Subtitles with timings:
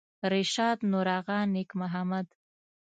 [0.33, 2.27] رشاد نورآغا نیک محمد